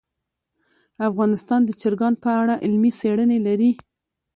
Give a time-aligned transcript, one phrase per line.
[1.09, 3.71] افغانستان د چرګان په اړه علمي څېړنې لري.